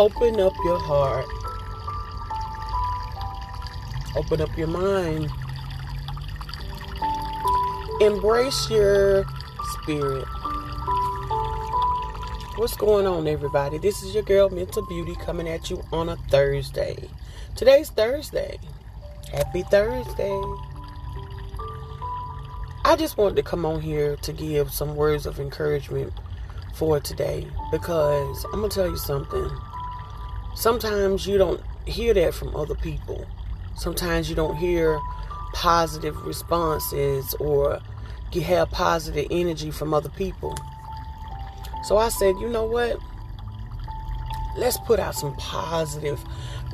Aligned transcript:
open 0.00 0.40
up 0.40 0.54
your 0.64 0.78
heart, 0.78 1.26
open 4.16 4.40
up 4.40 4.56
your 4.56 4.66
mind, 4.66 5.30
embrace 8.00 8.70
your 8.70 9.26
spirit. 9.72 10.24
What's 12.56 12.74
going 12.78 13.06
on, 13.06 13.28
everybody? 13.28 13.76
This 13.76 14.02
is 14.02 14.14
your 14.14 14.22
girl, 14.22 14.48
Mental 14.48 14.86
Beauty, 14.86 15.14
coming 15.16 15.46
at 15.46 15.68
you 15.68 15.84
on 15.92 16.08
a 16.08 16.16
Thursday. 16.30 16.96
Today's 17.54 17.90
Thursday. 17.90 18.58
Happy 19.30 19.64
Thursday. 19.64 20.42
I 22.86 22.96
just 22.98 23.18
wanted 23.18 23.36
to 23.36 23.42
come 23.42 23.66
on 23.66 23.82
here 23.82 24.16
to 24.16 24.32
give 24.32 24.72
some 24.72 24.96
words 24.96 25.26
of 25.26 25.38
encouragement 25.38 26.14
for 26.72 27.00
today 27.00 27.46
because 27.70 28.46
I'm 28.46 28.60
going 28.60 28.70
to 28.70 28.74
tell 28.74 28.88
you 28.88 28.96
something. 28.96 29.50
Sometimes 30.60 31.26
you 31.26 31.38
don't 31.38 31.62
hear 31.86 32.12
that 32.12 32.34
from 32.34 32.54
other 32.54 32.74
people. 32.74 33.26
Sometimes 33.76 34.28
you 34.28 34.36
don't 34.36 34.56
hear 34.56 35.00
positive 35.54 36.26
responses 36.26 37.32
or 37.40 37.80
you 38.32 38.42
have 38.42 38.70
positive 38.70 39.26
energy 39.30 39.70
from 39.70 39.94
other 39.94 40.10
people. 40.10 40.54
So 41.84 41.96
I 41.96 42.10
said, 42.10 42.34
you 42.38 42.50
know 42.50 42.66
what? 42.66 42.98
Let's 44.54 44.76
put 44.80 45.00
out 45.00 45.14
some 45.14 45.34
positive 45.36 46.22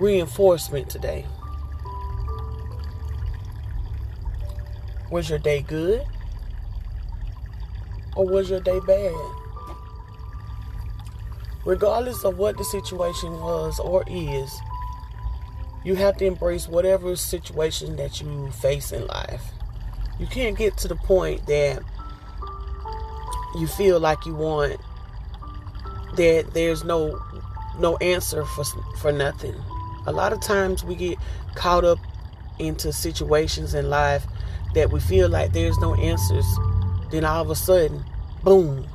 reinforcement 0.00 0.90
today. 0.90 1.24
Was 5.12 5.30
your 5.30 5.38
day 5.38 5.60
good? 5.62 6.04
Or 8.16 8.26
was 8.26 8.50
your 8.50 8.58
day 8.58 8.80
bad? 8.80 9.45
Regardless 11.66 12.24
of 12.24 12.38
what 12.38 12.56
the 12.56 12.64
situation 12.64 13.40
was 13.40 13.80
or 13.80 14.04
is, 14.06 14.60
you 15.84 15.96
have 15.96 16.16
to 16.18 16.24
embrace 16.24 16.68
whatever 16.68 17.16
situation 17.16 17.96
that 17.96 18.20
you 18.20 18.50
face 18.52 18.92
in 18.92 19.04
life. 19.08 19.42
You 20.20 20.28
can't 20.28 20.56
get 20.56 20.76
to 20.78 20.88
the 20.88 20.94
point 20.94 21.44
that 21.46 21.82
you 23.56 23.66
feel 23.66 23.98
like 23.98 24.24
you 24.24 24.34
want 24.36 24.80
that 26.16 26.54
there's 26.54 26.84
no 26.84 27.20
no 27.80 27.96
answer 27.96 28.44
for 28.44 28.64
for 28.98 29.10
nothing. 29.10 29.56
A 30.06 30.12
lot 30.12 30.32
of 30.32 30.40
times 30.40 30.84
we 30.84 30.94
get 30.94 31.18
caught 31.56 31.84
up 31.84 31.98
into 32.60 32.92
situations 32.92 33.74
in 33.74 33.90
life 33.90 34.24
that 34.74 34.92
we 34.92 35.00
feel 35.00 35.28
like 35.28 35.52
there's 35.52 35.78
no 35.78 35.96
answers. 35.96 36.46
Then 37.10 37.24
all 37.24 37.42
of 37.42 37.50
a 37.50 37.56
sudden, 37.56 38.04
boom, 38.44 38.86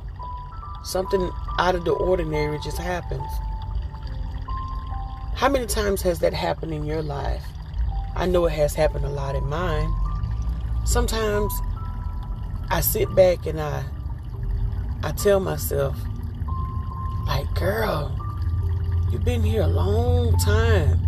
something 0.84 1.30
out 1.58 1.74
of 1.74 1.84
the 1.84 1.92
ordinary 1.92 2.58
just 2.60 2.78
happens. 2.78 3.30
How 5.34 5.48
many 5.48 5.66
times 5.66 6.02
has 6.02 6.20
that 6.20 6.32
happened 6.32 6.72
in 6.72 6.84
your 6.84 7.02
life? 7.02 7.44
I 8.14 8.26
know 8.26 8.46
it 8.46 8.52
has 8.52 8.74
happened 8.74 9.04
a 9.04 9.10
lot 9.10 9.34
in 9.34 9.44
mine. 9.48 9.92
Sometimes 10.84 11.52
I 12.70 12.80
sit 12.80 13.14
back 13.14 13.46
and 13.46 13.60
I 13.60 13.84
I 15.04 15.10
tell 15.10 15.40
myself, 15.40 15.96
like, 17.26 17.52
girl, 17.54 18.16
you've 19.10 19.24
been 19.24 19.42
here 19.42 19.62
a 19.62 19.66
long 19.66 20.36
time. 20.38 21.00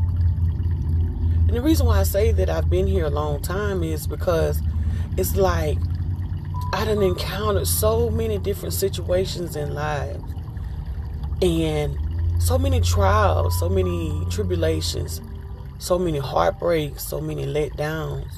And 1.46 1.50
the 1.50 1.62
reason 1.62 1.86
why 1.86 2.00
I 2.00 2.02
say 2.02 2.32
that 2.32 2.50
I've 2.50 2.68
been 2.68 2.88
here 2.88 3.04
a 3.04 3.10
long 3.10 3.40
time 3.40 3.84
is 3.84 4.08
because 4.08 4.60
it's 5.16 5.36
like 5.36 5.78
I 6.74 6.84
done 6.84 7.02
encountered 7.02 7.68
so 7.68 8.10
many 8.10 8.36
different 8.36 8.74
situations 8.74 9.54
in 9.54 9.74
life 9.74 10.20
and 11.40 11.96
so 12.42 12.58
many 12.58 12.80
trials, 12.80 13.56
so 13.60 13.68
many 13.68 14.26
tribulations, 14.28 15.20
so 15.78 16.00
many 16.00 16.18
heartbreaks, 16.18 17.04
so 17.04 17.20
many 17.20 17.46
letdowns. 17.46 18.28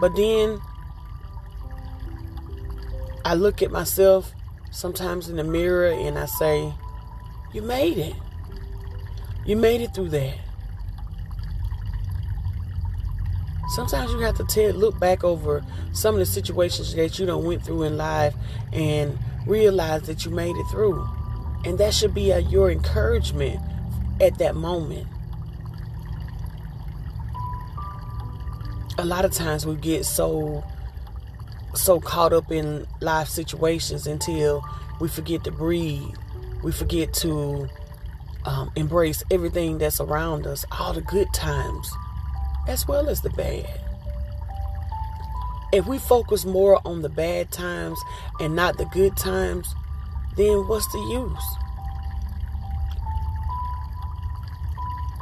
But 0.00 0.16
then 0.16 0.58
I 3.26 3.34
look 3.34 3.60
at 3.60 3.70
myself 3.70 4.32
sometimes 4.70 5.28
in 5.28 5.36
the 5.36 5.44
mirror 5.44 5.90
and 5.90 6.18
I 6.18 6.24
say, 6.24 6.72
You 7.52 7.60
made 7.60 7.98
it. 7.98 8.14
You 9.44 9.56
made 9.56 9.82
it 9.82 9.94
through 9.94 10.08
that. 10.08 10.38
Sometimes 13.70 14.10
you 14.12 14.18
have 14.18 14.36
to 14.36 14.44
tell, 14.44 14.72
look 14.72 14.98
back 14.98 15.22
over 15.22 15.64
some 15.92 16.14
of 16.14 16.18
the 16.18 16.26
situations 16.26 16.92
that 16.94 17.18
you 17.18 17.26
don't 17.26 17.44
went 17.44 17.64
through 17.64 17.84
in 17.84 17.96
life 17.96 18.34
and 18.72 19.16
realize 19.46 20.02
that 20.02 20.24
you 20.24 20.32
made 20.32 20.56
it 20.56 20.66
through. 20.72 21.08
And 21.64 21.78
that 21.78 21.94
should 21.94 22.12
be 22.12 22.32
a, 22.32 22.40
your 22.40 22.70
encouragement 22.70 23.60
at 24.20 24.38
that 24.38 24.56
moment. 24.56 25.06
A 28.98 29.04
lot 29.04 29.24
of 29.24 29.32
times 29.32 29.64
we 29.64 29.76
get 29.76 30.04
so 30.04 30.64
so 31.74 32.00
caught 32.00 32.32
up 32.32 32.50
in 32.50 32.84
life 33.00 33.28
situations 33.28 34.08
until 34.08 34.64
we 35.00 35.06
forget 35.06 35.44
to 35.44 35.52
breathe. 35.52 36.02
We 36.64 36.72
forget 36.72 37.14
to 37.14 37.68
um, 38.44 38.72
embrace 38.74 39.22
everything 39.30 39.78
that's 39.78 40.00
around 40.00 40.46
us, 40.48 40.64
all 40.72 40.92
the 40.92 41.00
good 41.00 41.32
times, 41.32 41.90
as 42.68 42.86
well 42.86 43.08
as 43.08 43.20
the 43.20 43.30
bad. 43.30 43.66
If 45.72 45.86
we 45.86 45.98
focus 45.98 46.44
more 46.44 46.80
on 46.84 47.02
the 47.02 47.08
bad 47.08 47.52
times 47.52 47.98
and 48.40 48.56
not 48.56 48.76
the 48.76 48.86
good 48.86 49.16
times, 49.16 49.74
then 50.36 50.66
what's 50.66 50.90
the 50.92 50.98
use? 50.98 51.56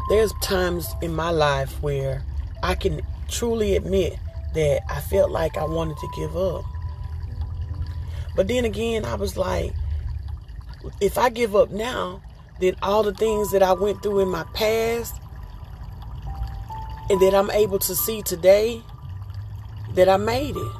There's 0.09 0.33
times 0.41 0.95
in 1.03 1.15
my 1.15 1.31
life 1.31 1.83
where 1.83 2.23
I 2.63 2.75
can 2.75 3.03
truly 3.29 3.77
admit 3.77 4.19
that 4.55 4.81
I 4.89 5.01
felt 5.01 5.31
like 5.31 5.59
I 5.59 5.65
wanted 5.65 5.99
to 5.99 6.09
give 6.17 6.35
up. 6.35 6.65
But 8.35 8.49
then 8.49 8.65
again, 8.65 9.05
I 9.05 9.17
was 9.17 9.37
like, 9.37 9.75
if 11.01 11.19
I 11.19 11.29
give 11.29 11.55
up 11.55 11.71
now, 11.71 12.23
then 12.61 12.75
all 12.83 13.03
the 13.03 13.13
things 13.13 13.51
that 13.51 13.63
I 13.63 13.73
went 13.73 14.03
through 14.03 14.21
in 14.21 14.29
my 14.29 14.45
past 14.55 15.15
and 17.11 17.21
that 17.21 17.35
I'm 17.35 17.51
able 17.51 17.79
to 17.79 17.95
see 17.95 18.23
today, 18.23 18.83
that 19.95 20.09
I 20.09 20.17
made 20.17 20.57
it. 20.57 20.73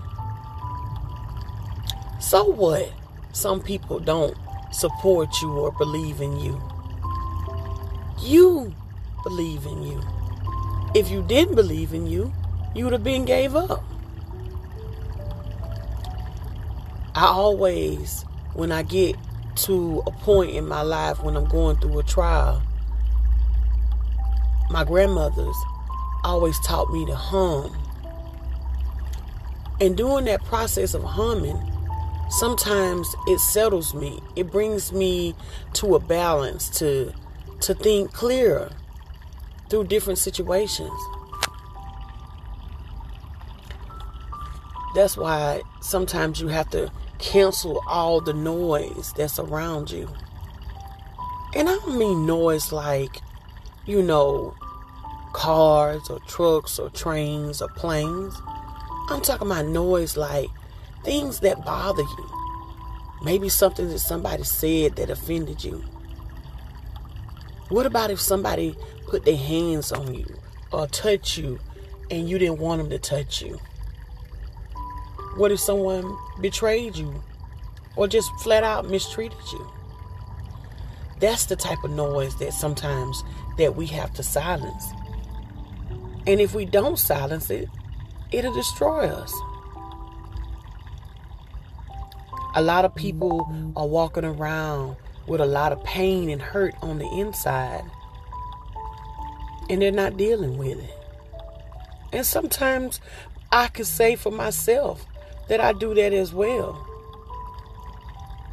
So 2.21 2.45
what? 2.45 2.93
Some 3.33 3.61
people 3.61 3.99
don't 3.99 4.37
support 4.71 5.41
you 5.41 5.51
or 5.53 5.73
believe 5.73 6.21
in 6.21 6.39
you. 6.39 6.61
You 8.21 8.75
believe 9.23 9.65
in 9.65 9.83
you. 9.83 10.03
If 10.95 11.11
you 11.11 11.23
didn't 11.23 11.55
believe 11.55 11.95
in 11.95 12.07
you, 12.07 12.33
you 12.75 12.85
would 12.85 12.93
have 12.93 13.05
been 13.05 13.25
gave 13.25 13.57
up. 13.57 13.83
I 17.15 17.27
always, 17.27 18.25
when 18.55 18.71
I 18.71 18.83
get 18.83 19.17
to 19.57 20.03
a 20.07 20.11
point 20.11 20.51
in 20.51 20.69
my 20.69 20.83
life 20.83 21.23
when 21.23 21.37
I'm 21.37 21.49
going 21.49 21.77
through 21.77 21.99
a 21.99 22.03
trial, 22.03 22.63
my 24.71 24.85
grandmothers 24.85 25.57
always 26.29 26.61
taught 26.61 26.93
me 26.93 27.07
to 27.07 27.17
hum. 27.17 27.75
And 29.81 29.97
during 29.97 30.27
that 30.27 30.45
process 30.45 30.93
of 30.93 31.03
humming, 31.03 31.59
sometimes 32.29 33.15
it 33.27 33.39
settles 33.39 33.95
me. 33.95 34.21
It 34.37 34.51
brings 34.51 34.93
me 34.93 35.35
to 35.75 35.95
a 35.95 35.99
balance 35.99 36.69
to 36.79 37.13
to 37.61 37.75
think 37.75 38.13
clearer 38.13 38.71
through 39.69 39.85
different 39.85 40.19
situations. 40.19 40.93
That's 44.95 45.17
why 45.17 45.63
sometimes 45.81 46.41
you 46.41 46.49
have 46.49 46.71
to 46.71 46.93
cancel 47.19 47.83
all 47.89 48.21
the 48.21 48.33
noise 48.35 49.13
that's 49.17 49.39
around 49.39 49.91
you. 49.91 50.09
And 51.55 51.69
I 51.69 51.77
don't 51.77 51.99
mean 51.99 52.27
noise 52.27 52.71
like, 52.71 53.21
you 53.87 54.03
know, 54.03 54.55
cars 55.33 56.09
or 56.11 56.19
trucks 56.21 56.79
or 56.79 56.91
trains 56.91 57.63
or 57.63 57.69
planes. 57.69 58.35
I'm 59.11 59.21
talking 59.23 59.47
about 59.47 59.67
noise 59.67 60.17
like 60.17 60.49
things 61.05 61.41
that 61.41 61.65
bother 61.65 62.03
you. 62.03 62.31
Maybe 63.23 63.49
something 63.49 63.89
that 63.89 63.99
somebody 63.99 64.45
said 64.45 64.97
that 64.97 65.11
offended 65.11 65.65
you. 65.65 65.83
What 67.69 67.87
about 67.87 68.11
if 68.11 68.21
somebody 68.21 68.77
put 69.07 69.25
their 69.25 69.37
hands 69.37 69.93
on 69.93 70.15
you 70.15 70.27
or 70.73 70.87
touch 70.87 71.37
you 71.37 71.59
and 72.11 72.29
you 72.29 72.39
didn't 72.39 72.59
want 72.59 72.81
them 72.81 72.91
to 72.91 72.99
touch 72.99 73.43
you? 73.43 73.59
What 75.37 75.53
if 75.53 75.61
someone 75.61 76.17
betrayed 76.41 76.97
you 76.97 77.23
or 77.97 78.09
just 78.09 78.31
flat 78.41 78.65
out 78.65 78.89
mistreated 78.89 79.39
you? 79.53 79.71
That's 81.21 81.47
the 81.47 81.57
type 81.57 81.83
of 81.85 81.91
noise 81.91 82.37
that 82.39 82.53
sometimes 82.53 83.25
that 83.57 83.75
we 83.75 83.87
have 83.87 84.15
to 84.15 84.23
silence. 84.23 84.85
And 86.29 86.43
if 86.43 86.55
we 86.55 86.67
don't 86.67 86.99
silence 86.99 87.49
it, 87.49 87.71
it'll 88.31 88.53
destroy 88.53 89.07
us. 89.09 89.33
A 92.55 92.61
lot 92.61 92.85
of 92.85 92.95
people 92.95 93.51
are 93.75 93.87
walking 93.87 94.27
around 94.27 94.97
with 95.27 95.41
a 95.41 95.47
lot 95.47 95.73
of 95.73 95.83
pain 95.85 96.29
and 96.29 96.43
hurt 96.43 96.75
on 96.83 96.99
the 96.99 97.09
inside, 97.19 97.83
and 99.71 99.81
they're 99.81 99.91
not 99.91 100.19
dealing 100.19 100.59
with 100.59 100.79
it. 100.79 100.95
And 102.13 102.27
sometimes 102.27 103.01
I 103.51 103.69
can 103.69 103.87
say 103.87 104.15
for 104.15 104.31
myself 104.31 105.07
that 105.49 105.63
I 105.63 105.73
do 105.73 105.95
that 105.95 106.13
as 106.13 106.35
well. 106.35 106.87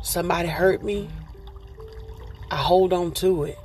Somebody 0.02 0.48
hurt 0.48 0.82
me, 0.82 1.10
I 2.52 2.56
hold 2.56 2.94
on 2.94 3.12
to 3.16 3.44
it. 3.44 3.58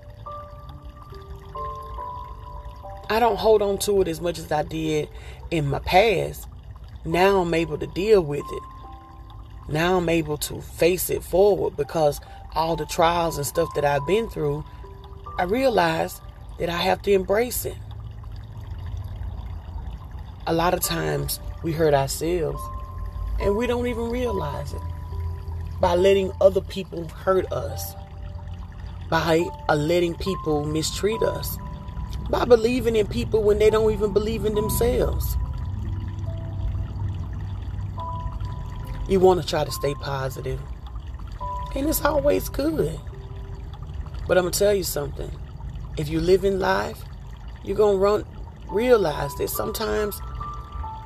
I 3.10 3.18
don't 3.18 3.36
hold 3.36 3.60
on 3.60 3.78
to 3.78 4.02
it 4.02 4.08
as 4.08 4.20
much 4.20 4.38
as 4.38 4.52
I 4.52 4.62
did 4.62 5.08
in 5.50 5.66
my 5.66 5.80
past. 5.80 6.46
Now 7.04 7.40
I'm 7.40 7.52
able 7.52 7.76
to 7.76 7.88
deal 7.88 8.20
with 8.20 8.44
it. 8.48 8.62
Now 9.68 9.96
I'm 9.96 10.08
able 10.08 10.38
to 10.38 10.60
face 10.60 11.10
it 11.10 11.24
forward 11.24 11.76
because 11.76 12.20
all 12.54 12.76
the 12.76 12.86
trials 12.86 13.36
and 13.36 13.44
stuff 13.44 13.74
that 13.74 13.84
I've 13.84 14.06
been 14.06 14.30
through, 14.30 14.64
I 15.38 15.42
realize 15.42 16.20
that 16.60 16.68
I 16.68 16.76
have 16.76 17.02
to 17.02 17.12
embrace 17.12 17.64
it. 17.64 17.76
A 20.46 20.52
lot 20.52 20.72
of 20.72 20.80
times 20.80 21.40
we 21.64 21.72
hurt 21.72 21.94
ourselves 21.94 22.62
and 23.40 23.56
we 23.56 23.66
don't 23.66 23.88
even 23.88 24.08
realize 24.08 24.72
it 24.72 24.82
by 25.80 25.96
letting 25.96 26.30
other 26.40 26.60
people 26.60 27.08
hurt 27.08 27.50
us, 27.50 27.92
by 29.08 29.44
uh, 29.68 29.74
letting 29.74 30.14
people 30.14 30.64
mistreat 30.64 31.22
us, 31.22 31.58
by 32.30 32.44
believing 32.44 32.96
in 32.96 33.06
people 33.06 33.42
when 33.42 33.58
they 33.58 33.70
don't 33.70 33.92
even 33.92 34.12
believe 34.12 34.44
in 34.44 34.54
themselves. 34.54 35.36
You 39.08 39.18
want 39.18 39.40
to 39.40 39.46
try 39.46 39.64
to 39.64 39.72
stay 39.72 39.94
positive, 39.94 40.60
and 41.74 41.88
it's 41.88 42.04
always 42.04 42.48
good. 42.48 42.98
But 44.28 44.38
I'm 44.38 44.44
going 44.44 44.52
to 44.52 44.58
tell 44.58 44.74
you 44.74 44.84
something. 44.84 45.30
If 45.96 46.08
you 46.08 46.20
live 46.20 46.44
in 46.44 46.60
life, 46.60 47.02
you're 47.64 47.76
going 47.76 47.96
to 47.96 48.00
run 48.00 48.24
realize 48.68 49.34
that 49.34 49.48
sometimes 49.48 50.20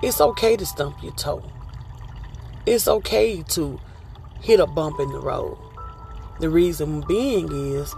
it's 0.03 0.21
okay 0.21 0.57
to 0.57 0.67
stump 0.67 1.03
your 1.03 1.15
toe. 1.15 1.43
It's 2.67 2.87
okay 2.87 3.43
to 3.51 3.81
hit 4.43 4.61
a 4.61 4.67
bump 4.67 5.01
in 5.01 5.11
the 5.11 5.21
road. 5.21 5.57
The 6.41 6.51
reason 6.51 7.03
being 7.09 7.51
is 7.51 7.95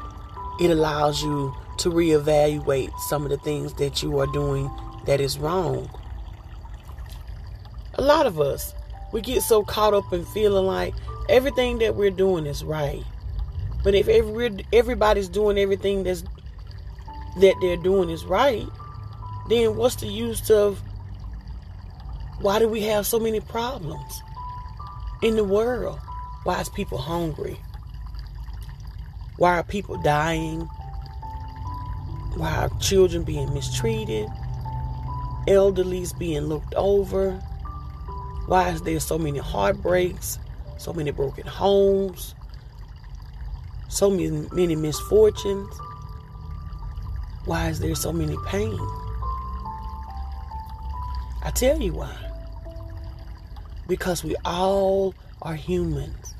it 0.61 0.71
allows 0.71 1.23
you 1.23 1.53
to 1.79 1.91
reevaluate 1.91 2.91
some 3.09 3.25
of 3.25 3.31
the 3.31 3.39
things 3.39 3.75
that 3.75 4.03
you 4.03 4.19
are 4.19 4.27
doing 4.29 4.71
that 5.07 5.21
is 5.21 5.39
wrong. 5.39 5.89
A 7.95 8.03
lot 8.03 8.27
of 8.27 8.41
us, 8.41 8.75
we 9.13 9.21
get 9.21 9.43
so 9.43 9.63
caught 9.63 9.95
up 9.95 10.13
in 10.13 10.25
feeling 10.27 10.67
like 10.67 10.95
everything 11.29 11.79
that 11.79 11.95
we're 11.95 12.11
doing 12.11 12.47
is 12.47 12.65
right. 12.65 13.05
But 13.83 13.95
if 13.95 14.09
every, 14.09 14.65
everybody's 14.73 15.29
doing 15.29 15.59
everything 15.59 16.03
that's 16.03 16.25
that 17.39 17.55
they're 17.61 17.77
doing 17.77 18.11
is 18.11 18.25
right, 18.25 18.67
then 19.49 19.77
what's 19.77 19.97
the 19.97 20.07
use 20.07 20.51
of 20.51 20.81
why 22.41 22.59
do 22.59 22.69
we 22.69 22.83
have 22.83 23.07
so 23.07 23.19
many 23.19 23.41
problems 23.41 24.23
in 25.23 25.37
the 25.37 25.45
world? 25.45 25.99
Why 26.45 26.61
is 26.61 26.69
people 26.69 26.99
hungry? 26.99 27.59
Why 29.37 29.59
are 29.59 29.63
people 29.63 29.97
dying? 30.03 30.69
Why 32.37 32.55
are 32.55 32.71
children 32.81 33.23
being 33.23 33.53
mistreated? 33.55 34.29
Elderlies 35.49 36.17
being 36.19 36.43
looked 36.43 36.75
over? 36.75 37.33
Why 38.47 38.69
is 38.69 38.83
there 38.83 39.01
so 39.01 39.17
many 39.17 39.39
heartbreaks? 39.39 40.39
So 40.77 40.93
many 40.93 41.13
broken 41.13 41.47
homes? 41.47 42.35
So 43.89 44.11
many, 44.11 44.47
many 44.53 44.77
misfortunes? 44.77 45.75
Why 47.47 47.69
is 47.69 47.81
there 47.81 47.95
so 47.95 48.13
many 48.13 48.37
pain? 48.47 48.79
I 51.43 51.51
tell 51.55 51.81
you 51.81 51.95
why. 51.95 52.15
Because 53.89 54.23
we 54.23 54.37
all 54.45 55.15
are 55.41 55.55
humans. 55.55 56.35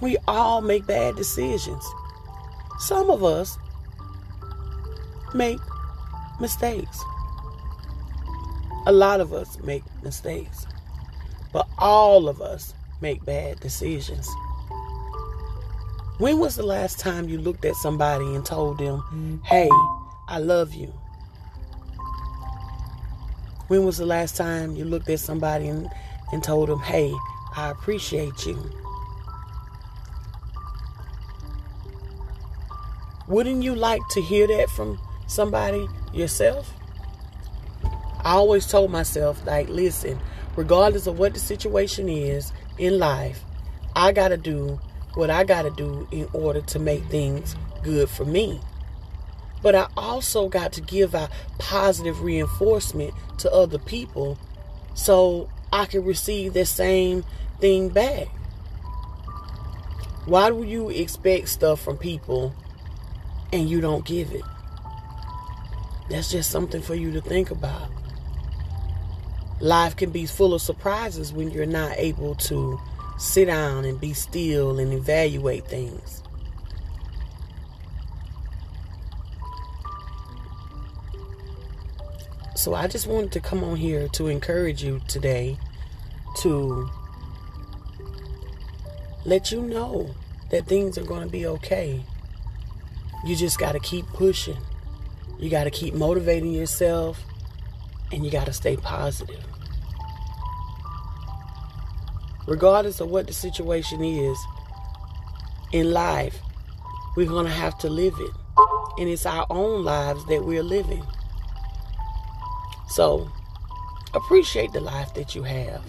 We 0.00 0.16
all 0.28 0.60
make 0.60 0.86
bad 0.86 1.16
decisions. 1.16 1.84
Some 2.78 3.10
of 3.10 3.24
us 3.24 3.58
make 5.34 5.58
mistakes. 6.40 7.02
A 8.86 8.92
lot 8.92 9.20
of 9.20 9.32
us 9.32 9.58
make 9.62 9.82
mistakes. 10.02 10.66
But 11.52 11.68
all 11.78 12.28
of 12.28 12.40
us 12.40 12.74
make 13.00 13.24
bad 13.24 13.60
decisions. 13.60 14.28
When 16.18 16.38
was 16.38 16.56
the 16.56 16.62
last 16.62 16.98
time 16.98 17.28
you 17.28 17.38
looked 17.38 17.64
at 17.64 17.74
somebody 17.76 18.24
and 18.34 18.44
told 18.44 18.78
them, 18.78 19.40
hey, 19.44 19.68
I 20.28 20.38
love 20.38 20.74
you? 20.74 20.92
When 23.68 23.84
was 23.84 23.98
the 23.98 24.06
last 24.06 24.36
time 24.36 24.76
you 24.76 24.84
looked 24.84 25.08
at 25.08 25.20
somebody 25.20 25.68
and, 25.68 25.88
and 26.32 26.42
told 26.42 26.68
them, 26.68 26.80
hey, 26.80 27.14
I 27.56 27.70
appreciate 27.70 28.44
you? 28.44 28.70
Wouldn't 33.28 33.62
you 33.62 33.74
like 33.74 34.02
to 34.10 34.20
hear 34.20 34.46
that 34.48 34.68
from 34.70 34.98
somebody 35.30 35.86
yourself? 36.12 36.72
I 38.22 38.32
always 38.32 38.66
told 38.66 38.90
myself, 38.90 39.44
like, 39.46 39.68
listen, 39.68 40.18
regardless 40.56 41.06
of 41.06 41.18
what 41.18 41.32
the 41.32 41.40
situation 41.40 42.08
is 42.08 42.52
in 42.78 42.98
life, 42.98 43.42
I 43.96 44.12
got 44.12 44.28
to 44.28 44.36
do 44.36 44.78
what 45.14 45.30
I 45.30 45.44
got 45.44 45.62
to 45.62 45.70
do 45.70 46.06
in 46.10 46.28
order 46.32 46.60
to 46.60 46.78
make 46.78 47.04
things 47.06 47.56
good 47.82 48.08
for 48.08 48.24
me. 48.24 48.60
But 49.62 49.74
I 49.74 49.88
also 49.96 50.48
got 50.48 50.72
to 50.74 50.80
give 50.80 51.14
out 51.14 51.30
positive 51.58 52.22
reinforcement 52.22 53.14
to 53.38 53.52
other 53.52 53.78
people 53.78 54.38
so 54.94 55.48
I 55.72 55.86
can 55.86 56.04
receive 56.04 56.54
the 56.54 56.66
same 56.66 57.24
thing 57.60 57.88
back. 57.88 58.28
Why 60.26 60.50
do 60.50 60.62
you 60.62 60.90
expect 60.90 61.48
stuff 61.48 61.80
from 61.80 61.96
people 61.96 62.54
and 63.52 63.68
you 63.68 63.80
don't 63.80 64.04
give 64.04 64.32
it? 64.32 64.42
That's 66.10 66.28
just 66.30 66.50
something 66.50 66.82
for 66.82 66.96
you 66.96 67.12
to 67.12 67.20
think 67.20 67.52
about. 67.52 67.88
Life 69.60 69.96
can 69.96 70.10
be 70.10 70.26
full 70.26 70.54
of 70.54 70.60
surprises 70.60 71.32
when 71.32 71.50
you're 71.50 71.66
not 71.66 71.92
able 71.96 72.34
to 72.34 72.80
sit 73.16 73.44
down 73.44 73.84
and 73.84 74.00
be 74.00 74.12
still 74.12 74.80
and 74.80 74.92
evaluate 74.92 75.66
things. 75.66 76.22
So 82.56 82.74
I 82.74 82.88
just 82.88 83.06
wanted 83.06 83.30
to 83.32 83.40
come 83.40 83.62
on 83.62 83.76
here 83.76 84.08
to 84.08 84.26
encourage 84.26 84.82
you 84.82 85.00
today 85.06 85.56
to 86.40 86.90
let 89.24 89.52
you 89.52 89.62
know 89.62 90.10
that 90.50 90.66
things 90.66 90.98
are 90.98 91.04
going 91.04 91.22
to 91.22 91.30
be 91.30 91.46
okay. 91.46 92.02
You 93.24 93.36
just 93.36 93.58
got 93.58 93.72
to 93.72 93.80
keep 93.80 94.06
pushing. 94.08 94.56
You 95.40 95.48
got 95.48 95.64
to 95.64 95.70
keep 95.70 95.94
motivating 95.94 96.52
yourself 96.52 97.24
and 98.12 98.22
you 98.24 98.30
got 98.30 98.44
to 98.44 98.52
stay 98.52 98.76
positive. 98.76 99.42
Regardless 102.46 103.00
of 103.00 103.08
what 103.08 103.26
the 103.26 103.32
situation 103.32 104.04
is 104.04 104.38
in 105.72 105.92
life, 105.92 106.38
we're 107.16 107.26
going 107.26 107.46
to 107.46 107.52
have 107.52 107.78
to 107.78 107.88
live 107.88 108.14
it. 108.18 108.30
And 108.98 109.08
it's 109.08 109.24
our 109.24 109.46
own 109.48 109.82
lives 109.82 110.26
that 110.26 110.44
we're 110.44 110.62
living. 110.62 111.06
So, 112.88 113.30
appreciate 114.12 114.72
the 114.72 114.80
life 114.80 115.14
that 115.14 115.34
you 115.34 115.44
have. 115.44 115.82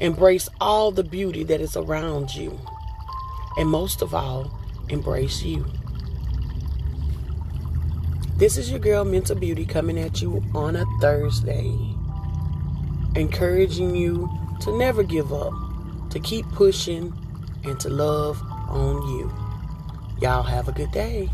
Embrace 0.00 0.48
all 0.60 0.92
the 0.92 1.02
beauty 1.02 1.42
that 1.44 1.60
is 1.60 1.76
around 1.76 2.32
you. 2.32 2.56
And 3.56 3.68
most 3.68 4.02
of 4.02 4.14
all, 4.14 4.56
embrace 4.88 5.42
you. 5.42 5.66
This 8.38 8.56
is 8.56 8.70
your 8.70 8.78
girl, 8.78 9.04
Mental 9.04 9.34
Beauty, 9.34 9.66
coming 9.66 9.98
at 9.98 10.22
you 10.22 10.44
on 10.54 10.76
a 10.76 10.84
Thursday. 11.00 11.76
Encouraging 13.16 13.96
you 13.96 14.30
to 14.60 14.78
never 14.78 15.02
give 15.02 15.32
up, 15.32 15.52
to 16.10 16.20
keep 16.20 16.46
pushing, 16.52 17.12
and 17.64 17.80
to 17.80 17.88
love 17.88 18.40
on 18.68 19.02
you. 19.08 19.32
Y'all 20.20 20.44
have 20.44 20.68
a 20.68 20.72
good 20.72 20.92
day. 20.92 21.28